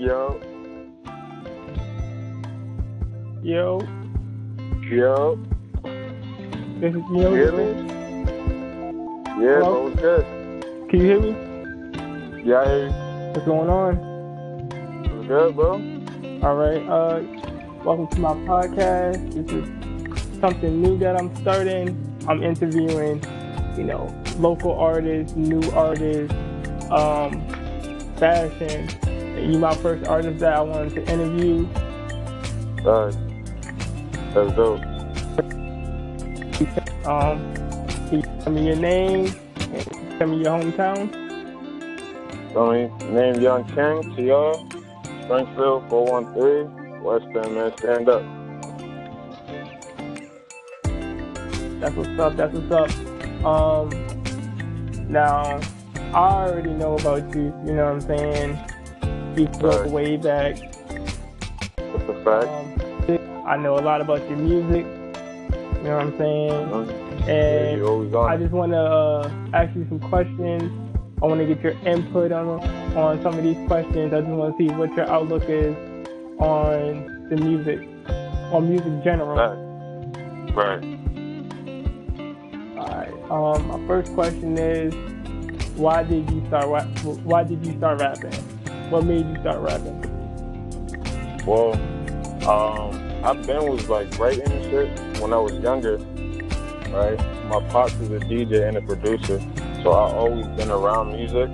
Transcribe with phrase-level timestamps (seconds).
[0.00, 0.40] Yo.
[3.42, 3.78] Yo.
[4.88, 5.38] Yo.
[6.80, 7.34] This is Yo.
[7.34, 7.66] You hear me?
[9.44, 9.60] Yeah, Hello?
[9.60, 10.24] bro, what's good?
[10.88, 12.48] Can you hear me?
[12.48, 12.92] Yeah, I hear you.
[13.34, 13.96] What's going on?
[15.18, 15.72] What's good, bro?
[16.44, 16.82] All right.
[16.88, 17.20] Uh,
[17.84, 19.34] welcome to my podcast.
[19.34, 21.90] This is something new that I'm starting.
[22.26, 23.22] I'm interviewing,
[23.76, 24.08] you know,
[24.38, 26.34] local artists, new artists,
[26.90, 27.46] um,
[28.16, 28.88] fashion.
[29.42, 31.66] You my first artist that I wanted to interview.
[32.84, 33.16] Alright.
[34.34, 34.80] That's dope.
[37.06, 37.54] Um,
[38.08, 41.10] can you tell me your name and tell me your hometown?
[42.52, 44.66] So, me, name Young King y'all.
[45.24, 47.02] Springfield 413.
[47.02, 48.22] West End, man, stand up.
[51.80, 52.36] That's what's up.
[52.36, 53.44] That's what's up.
[53.44, 53.88] Um,
[55.08, 55.60] now
[56.12, 57.54] I already know about you.
[57.64, 58.69] You know what I'm saying?
[59.36, 59.90] You go Right.
[59.90, 60.58] way back.
[61.78, 62.48] What's the fact?
[63.08, 64.84] Um, I know a lot about your music.
[64.84, 66.68] You know what I'm saying?
[66.68, 67.28] Mhm.
[67.28, 70.64] And on I just want to uh, ask you some questions.
[71.22, 72.48] I want to get your input on
[72.96, 74.12] on some of these questions.
[74.12, 75.74] I just want to see what your outlook is
[76.38, 77.80] on the music,
[78.52, 79.36] on music general.
[79.36, 80.54] Right.
[80.54, 80.84] Right.
[82.78, 83.30] All right.
[83.30, 84.92] Um, my first question is,
[85.76, 86.68] why did you start?
[86.68, 88.32] Wa- why did you start rapping?
[88.90, 90.00] What made you start rapping?
[91.46, 91.74] Well,
[92.48, 95.98] um, I've been was like writing and shit when I was younger,
[96.90, 97.16] right?
[97.46, 99.40] My pops is a DJ and a producer,
[99.84, 101.48] so I always been around music.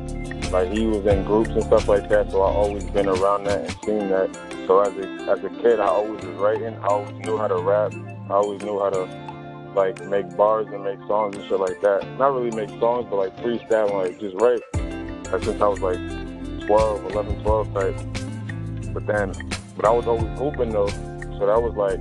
[0.50, 3.64] Like he was in groups and stuff like that, so I always been around that
[3.64, 4.34] and seen that.
[4.66, 6.74] So as a as a kid, I always was writing.
[6.76, 7.92] I always knew how to rap.
[8.30, 12.02] I always knew how to like make bars and make songs and shit like that.
[12.16, 14.62] Not really make songs, but like freestyle and like just write.
[15.30, 16.25] Like since I was like
[16.66, 17.96] 12, 11, 12 type.
[18.92, 19.32] But then,
[19.76, 22.00] but I was always hooping though, so that was like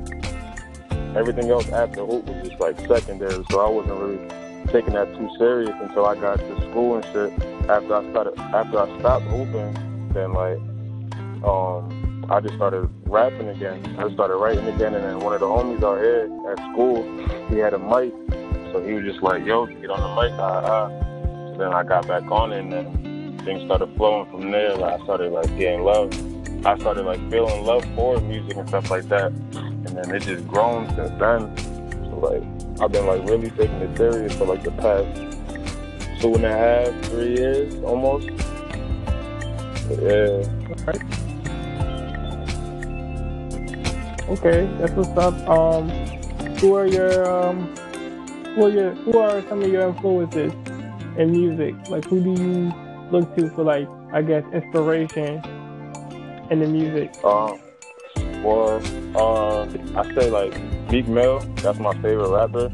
[1.15, 3.43] everything else after hoop was just like secondary.
[3.51, 7.31] So I wasn't really taking that too serious until I got to school and shit.
[7.69, 10.57] After I started, after I stopped hooping, then like,
[11.43, 13.95] um, I just started rapping again.
[13.99, 17.03] I started writing again, and then one of the homies out here at school,
[17.49, 18.13] he had a mic,
[18.71, 20.87] so he was just like, "Yo, get on the mic." Ah, ah.
[21.51, 23.04] So then I got back on it, and then
[23.45, 24.75] things started flowing from there.
[24.75, 26.11] Like I started like getting love.
[26.65, 30.47] I started like feeling love for music and stuff like that, and then it just
[30.47, 31.55] grown since then.
[32.09, 35.21] So like I've been like really taking it serious for like the past
[36.19, 38.27] two and a half, three years almost.
[39.87, 40.41] But, yeah.
[40.85, 41.03] Right.
[44.27, 45.35] Okay, that's what's up.
[45.47, 45.89] Um,
[46.57, 47.75] who are your um,
[48.55, 50.51] who are your who are some of your influences
[51.17, 51.75] in music?
[51.89, 55.41] Like, who do you look to for like, I guess, inspiration
[56.49, 57.11] in the music?
[57.23, 57.59] Um,
[58.43, 58.81] well,
[59.15, 59.63] uh,
[59.99, 60.59] I say like
[60.91, 61.39] Meek Mill.
[61.57, 62.69] That's my favorite rapper.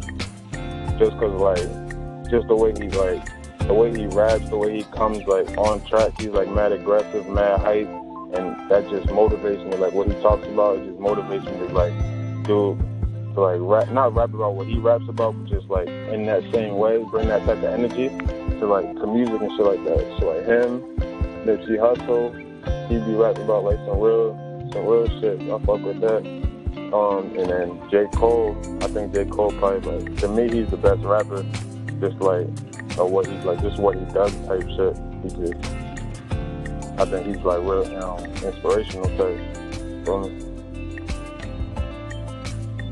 [1.00, 3.26] Just cause like, just the way he like,
[3.68, 6.20] the way he raps, the way he comes like on track.
[6.20, 9.78] He's like mad aggressive, mad hype, and that just motivates me.
[9.78, 11.94] Like what he talks about, it just motivates me to like
[12.46, 12.78] do,
[13.34, 16.44] to like rap, not rap about what he raps about, but just like in that
[16.52, 18.10] same way, bring that type of energy
[18.68, 20.18] like to music and shit like that.
[20.20, 20.82] So like him,
[21.46, 22.36] Nipsey Hussle,
[22.90, 24.36] he'd be rapping about like some real
[24.74, 25.42] some real shit.
[25.42, 26.42] I fuck with that.
[26.94, 28.06] Um, and then J.
[28.18, 29.26] Cole, I think J.
[29.26, 31.44] Cole probably like to me he's the best rapper.
[32.00, 32.48] Just like
[32.98, 34.98] or what he's like, just what he does type shit.
[35.24, 35.74] He just,
[37.00, 39.40] I think he's like real, know, inspirational type.
[40.08, 40.52] Me.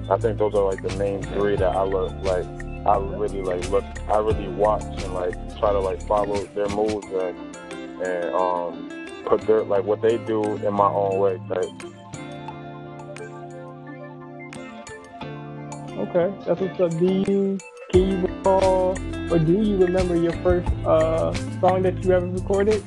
[0.09, 2.45] I think those are like the main three that I look like.
[2.85, 3.83] I really like look.
[4.09, 7.57] I really watch and like try to like follow their moves and
[8.01, 11.65] and um put their like what they do in my own way type.
[15.99, 16.91] Okay, that's what's up.
[16.97, 17.57] Do you
[17.91, 18.97] can you recall
[19.31, 22.83] or do you remember your first uh song that you ever recorded?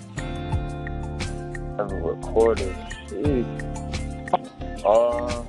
[1.79, 2.75] ever recorded.
[3.09, 3.47] Jeez.
[4.85, 5.45] Uh,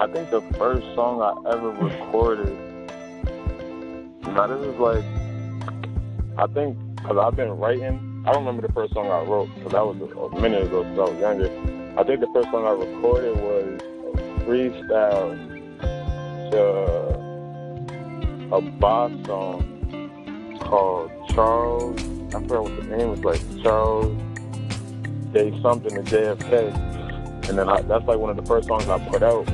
[0.00, 2.56] I think the first song I ever recorded.
[4.22, 5.04] Now this is like,
[6.36, 8.24] I think because I've been writing.
[8.26, 10.82] I don't remember the first song I wrote because that was a, a minute ago
[10.82, 11.48] since I was younger.
[11.96, 13.80] I think the first song I recorded was
[14.14, 15.38] a freestyle
[16.50, 16.58] to
[18.52, 22.00] a boss song called Charles.
[22.34, 23.40] I forgot what the name was like.
[23.62, 24.20] Charles
[25.32, 28.98] Day something to JFK, and then I, that's like one of the first songs I
[29.08, 29.48] put out,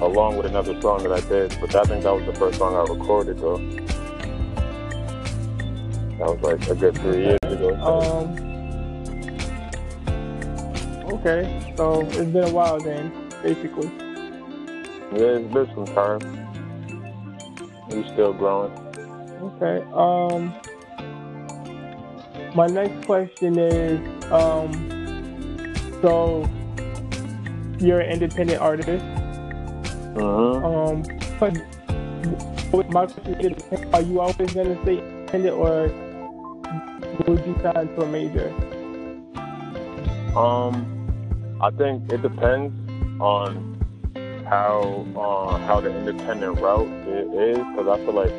[0.00, 1.56] along with another song that I did.
[1.60, 3.58] But I think that was the first song I recorded though.
[6.18, 7.74] That was like a good three years ago.
[7.76, 8.48] Um
[11.14, 11.74] okay.
[11.76, 13.12] So it's been a while then,
[13.42, 13.90] basically.
[15.14, 16.20] Yeah, it's been some time.
[17.88, 18.72] We still growing.
[19.40, 19.82] Okay.
[19.94, 20.52] Um,
[22.54, 24.00] my next question is,
[24.30, 24.70] um,
[26.02, 26.46] so
[27.78, 29.04] you're an independent artist.
[30.14, 30.64] Mm-hmm.
[30.64, 31.02] Um,
[32.72, 33.62] but my question is,
[33.94, 35.90] are you always going to stay independent, or
[37.26, 38.48] would you sign to a major?
[40.36, 42.72] Um, I think it depends
[43.20, 43.76] on
[44.48, 48.32] how uh, how the independent route it is, because I feel like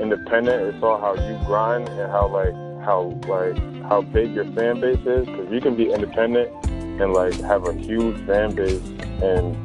[0.00, 2.54] independent it's all how you grind and how like
[2.84, 5.26] how like how big your fan base is.
[5.26, 8.82] Because you can be independent and like have a huge fan base
[9.22, 9.56] and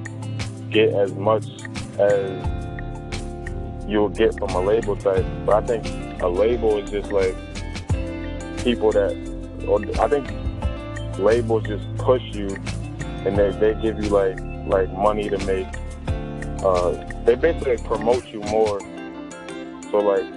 [0.71, 1.45] get as much
[1.99, 2.31] as
[3.87, 5.25] you'll get from a label type.
[5.45, 7.35] But I think a label is just like
[8.65, 9.15] people that,
[9.69, 10.29] or I think
[11.17, 12.61] labels just push you
[13.25, 15.69] and they, they give you like like money to make.
[16.63, 18.85] Uh, they basically promote you more.
[19.91, 20.27] So like,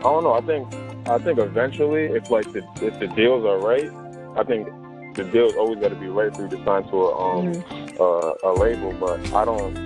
[0.00, 0.34] I don't know.
[0.34, 0.70] I think
[1.08, 3.92] I think eventually, if like the if the deals are right,
[4.36, 4.68] I think
[5.16, 7.64] the deal's always got to be right for you to sign to a um Mhm.
[8.00, 8.94] uh, a label.
[8.94, 9.76] But I don't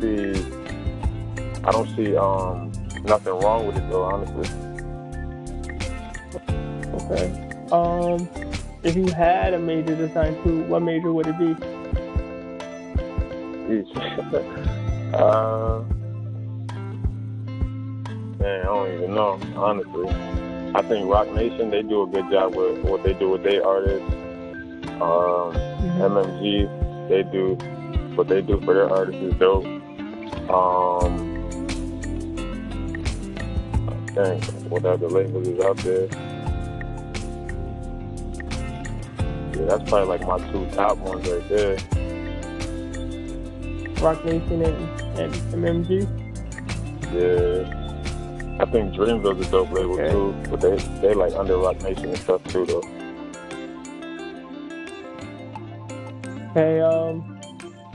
[0.00, 0.46] see
[1.64, 2.72] I don't see um
[3.04, 4.04] nothing wrong with it though.
[4.04, 4.50] Honestly,
[7.10, 7.32] Okay.
[7.70, 8.28] Um,
[8.82, 11.54] if you had a major to sign to, what major would it be?
[15.14, 15.84] Uh,
[18.40, 19.38] man, I don't even know.
[19.54, 20.08] Honestly,
[20.74, 23.64] I think Roc Nation they do a good job with what they do with their
[23.64, 24.04] artists.
[25.00, 25.54] Um,
[26.02, 26.68] MMG,
[27.08, 27.54] they do
[28.16, 29.64] what they do for their artists is dope.
[30.50, 31.30] Um,
[33.88, 36.08] I think what other labels is out there?
[39.54, 41.76] Yeah, that's probably like my two top ones right there.
[44.02, 46.02] Roc Nation and, and MMG.
[47.14, 50.10] Yeah, I think Dreamville's a dope label Okay.
[50.10, 52.82] too, but they they like under Roc Nation and stuff too though.
[56.54, 57.40] Hey, um,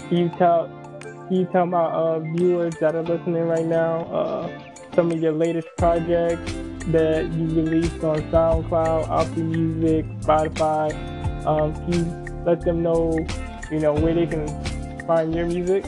[0.07, 0.67] can you tell
[1.27, 4.49] can you tell my uh, viewers that are listening right now uh,
[4.95, 6.53] some of your latest projects
[6.87, 11.08] that you released on SoundCloud, Apple Music, Spotify?
[11.45, 13.25] Um, can you let them know,
[13.71, 14.47] you know, where they can
[15.05, 15.83] find your music?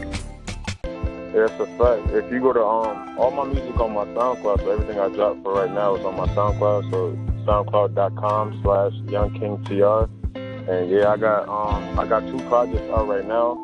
[1.33, 2.11] That's a fact.
[2.11, 5.41] If you go to um all my music on my SoundCloud, so everything I drop
[5.43, 6.91] for right now is on my SoundCloud.
[6.91, 7.15] So
[7.45, 10.09] SoundCloud.com slash YoungKingTR.
[10.35, 13.55] And yeah, I got um I got two projects out right now.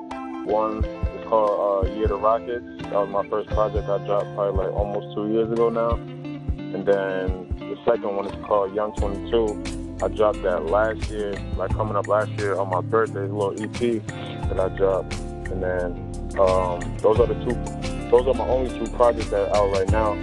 [0.45, 2.65] One is called uh, Year to Rockets.
[2.83, 5.91] That was my first project I dropped probably like almost two years ago now.
[5.91, 9.76] And then the second one is called Young 22.
[10.01, 13.51] I dropped that last year, like coming up last year on my birthday, a little
[13.59, 14.05] EP
[14.49, 15.15] that I dropped.
[15.49, 15.91] And then
[16.39, 17.55] um, those are the two.
[18.11, 20.15] Those are my only two projects that are out right now.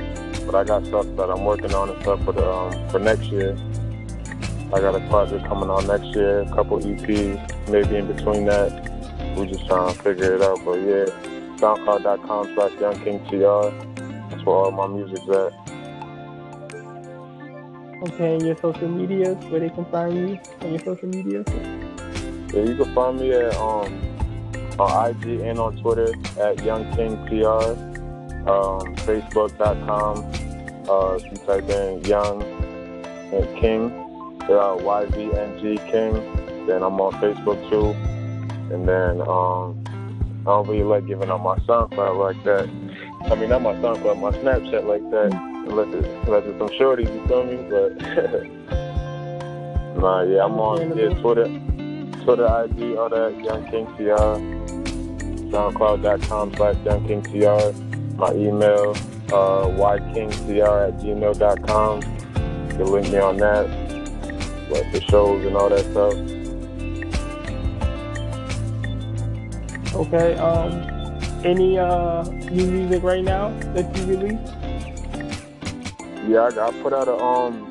[0.47, 3.25] But I got stuff that I'm working on and stuff for the um, for next
[3.25, 3.57] year.
[4.73, 8.91] I got a project coming on next year, a couple EPs, maybe in between that.
[9.37, 10.65] We just trying to figure it out.
[10.65, 11.07] But yeah,
[11.59, 14.31] SoundCloud.com slash YoungKingTR.
[14.31, 15.74] That's where all my music's at.
[18.07, 21.43] Okay, your social medias, where they can find you on your social media?
[22.53, 23.89] Yeah, you can find me at um
[24.79, 27.79] on IG and on Twitter at YoungKingTR,
[28.47, 30.19] um, Facebook.com.
[30.87, 32.43] Uh, if you type in Young
[33.33, 33.91] and King,
[34.51, 37.93] uh, Y-V-N-G King, then I'm on Facebook too.
[38.75, 39.83] And then um,
[40.43, 42.69] I don't really like giving out my SoundCloud like that.
[43.31, 45.54] I mean, not my SoundCloud, my Snapchat like that.
[45.67, 47.57] Unless it's, unless it's some shorties, you feel me?
[47.71, 47.97] But
[49.99, 51.49] nah, yeah, I'm on yeah, Twitter.
[52.25, 54.39] Twitter, IG, all that, Young King TR,
[55.51, 57.73] SoundCloud.com slash Young King TR,
[58.17, 58.97] my email,
[59.33, 62.03] uh, ykingtr at gmail.com.
[62.03, 63.69] You can link me on that,
[64.71, 66.15] like the shows and all that stuff.
[69.95, 70.73] Okay, um,
[71.45, 74.64] any uh, new music right now that you released?
[76.27, 77.71] Yeah, I, I put out a, um,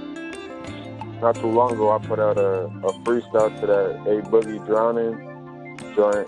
[1.21, 5.77] not too long ago, I put out a, a freestyle to that A Boogie Drowning
[5.95, 6.27] joint.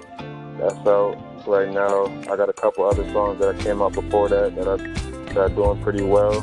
[0.58, 2.06] That's out right now.
[2.32, 5.38] I got a couple other songs that I came out before that that are, that
[5.38, 6.40] are doing pretty well.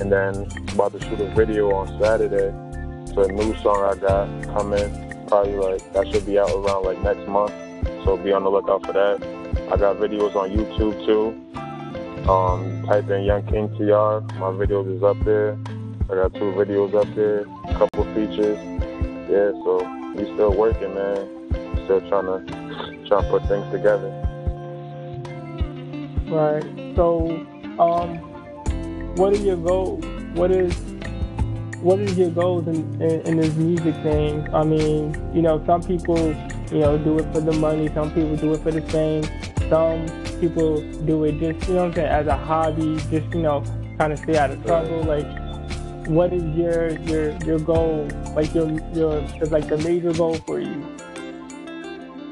[0.00, 2.52] And then about to shoot a video on Saturday.
[3.14, 7.00] So a new song I got coming, probably like, that should be out around like
[7.00, 7.52] next month.
[8.04, 9.22] So be on the lookout for that.
[9.72, 11.40] I got videos on YouTube too.
[12.28, 14.24] Um, type in Young King TR.
[14.40, 15.58] My videos is up there.
[16.04, 18.56] I got two videos up there, a couple features.
[19.28, 19.84] Yeah, so
[20.16, 21.84] we still working, man.
[21.84, 24.08] still trying to trying to put things together.
[26.28, 26.64] Right.
[26.96, 27.28] So,
[27.78, 28.16] um,
[29.16, 30.02] what are your goals?
[30.32, 30.74] What is
[31.82, 34.48] what is your goals in, in, in this music thing?
[34.54, 36.18] I mean, you know, some people,
[36.72, 37.90] you know, do it for the money.
[37.92, 39.24] Some people do it for the fame.
[39.68, 43.62] Some people do it just, you know, as a hobby, just you know,
[43.98, 45.02] kind of stay out of trouble.
[45.02, 45.26] Like,
[46.08, 48.08] what is your your your goal?
[48.34, 50.80] Like your your like the major goal for you?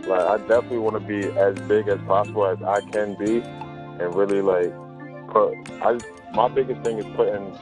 [0.06, 4.14] Like, I definitely want to be as big as possible as I can be, and
[4.14, 4.73] really like
[5.28, 5.54] put.
[5.82, 5.99] I
[6.35, 7.56] my biggest thing is putting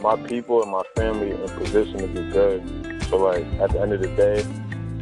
[0.00, 3.02] my people and my family in position to be good.
[3.08, 4.44] So like at the end of the day,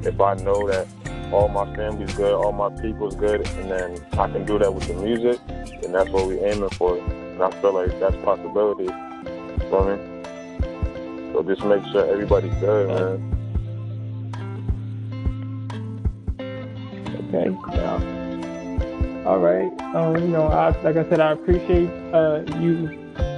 [0.02, 0.86] if I know that
[1.32, 4.86] all my family's good, all my people's good, and then I can do that with
[4.88, 5.38] the music,
[5.84, 6.98] and that's what we're aiming for.
[6.98, 8.84] And I feel like that's possibility.
[8.84, 8.90] You
[9.70, 11.32] know I mean?
[11.32, 13.36] So just make sure everybody's good, man.
[17.28, 17.76] Okay.
[17.76, 19.24] Yeah.
[19.26, 19.70] All right.
[19.94, 22.90] Um, you know, I, like I said, I appreciate uh, you,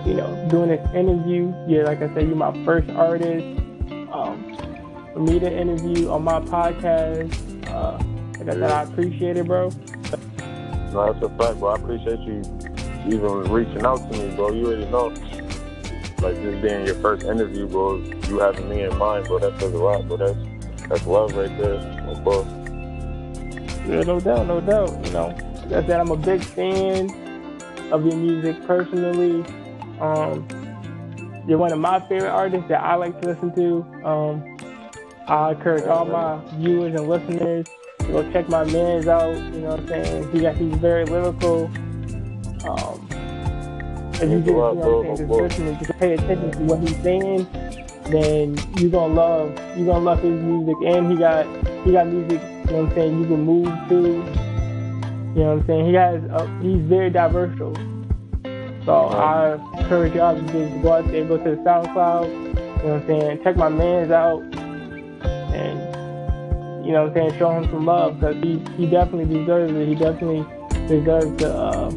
[0.07, 1.53] you know, doing this interview.
[1.69, 3.45] Yeah, like I said, you're my first artist.
[4.13, 4.57] Um,
[5.13, 8.03] for me to interview on my podcast, uh,
[8.39, 9.71] like I said, I appreciate it, bro.
[10.93, 11.69] No, that's a fact, bro.
[11.71, 12.43] I appreciate you
[13.07, 14.53] even reaching out to me, bro.
[14.53, 15.15] You already know.
[16.23, 17.97] Like this being your first interview, bro.
[17.97, 19.41] You having me in mind, bro.
[19.41, 20.17] That says a lot, bro.
[20.19, 21.79] That's that's love right there,
[22.23, 22.43] bro.
[23.89, 25.05] Yeah, no doubt, no doubt.
[25.05, 25.27] You know,
[25.67, 27.11] like I said, I'm a big fan
[27.91, 29.45] of your music personally.
[30.01, 30.47] Um,
[31.49, 34.07] you're one of my favorite artists that I like to listen to.
[34.07, 34.52] Um,
[35.27, 37.67] I encourage all my viewers and listeners
[38.01, 39.35] to go check my man's out.
[39.35, 40.33] You know what I'm saying?
[40.33, 41.67] He got he's very lyrical.
[42.69, 43.09] Um,
[44.15, 46.81] if you just, you know what I'm saying, just listen just pay attention to what
[46.81, 47.47] he's saying,
[48.05, 50.77] then you're gonna love you're gonna love his music.
[50.87, 51.47] And he got
[51.85, 52.41] he got music
[52.73, 53.97] you know what I'm saying, you can move to.
[55.35, 55.87] You know what I'm saying?
[55.87, 57.59] He has, a, he's very diverse.
[58.87, 62.29] So I encourage y'all to just go out there, go to the SoundCloud.
[62.29, 63.41] You know what I'm saying?
[63.43, 64.43] Check my man's out,
[65.53, 69.73] and you know what I'm saying, show him some love because he he definitely deserves
[69.73, 69.89] it.
[69.89, 70.45] He definitely
[70.89, 71.55] deserves to.
[71.55, 71.91] Uh,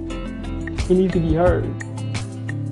[0.87, 1.65] he needs to be heard.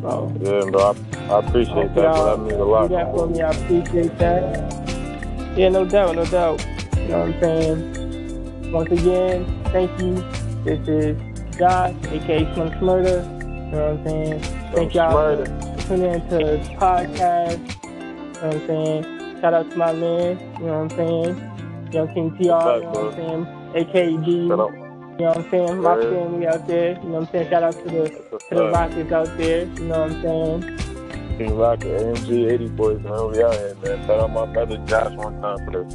[0.01, 2.13] So yeah, bro, I, I appreciate that.
[2.13, 2.25] Bro.
[2.25, 2.87] That means a lot.
[2.89, 3.41] Do that for me.
[3.41, 5.57] I appreciate that.
[5.57, 6.65] Yeah, no doubt, no doubt.
[6.97, 8.71] You know what I'm saying?
[8.71, 10.23] Once again, thank you.
[10.63, 11.17] This is
[11.57, 13.23] Josh, aka Slim Smurder.
[13.43, 14.39] You know what I'm saying?
[14.73, 15.45] Thank y'all for
[15.87, 17.59] tuning into the podcast.
[17.83, 19.22] You know what I'm saying?
[19.43, 21.91] Shout out to my man, you know what I'm saying?
[21.91, 23.45] Young King TR, you know what I'm saying?
[23.75, 24.27] AKD.
[24.27, 24.71] You know
[25.17, 25.81] what I'm saying?
[25.81, 26.91] My family out there.
[26.91, 27.49] You know what I'm saying?
[27.49, 28.09] Shout out to the
[28.39, 29.65] to the Rockets out there.
[29.65, 31.37] You know what I'm saying?
[31.37, 33.31] King Rocket, AMG 80 boys, man.
[33.33, 34.07] We out here, man.
[34.07, 35.93] Shout out my brother Josh one time for this.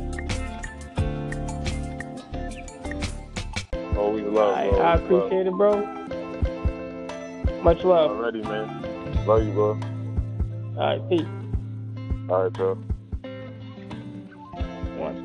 [3.97, 4.69] Always love, I.
[4.69, 5.47] I appreciate love.
[5.47, 5.87] it, bro.
[7.63, 8.11] Much love.
[8.11, 9.25] Already, man.
[9.27, 9.81] Love you, bro.
[10.77, 11.23] All right, peace.
[12.29, 12.79] All right, bro.
[14.99, 15.25] One.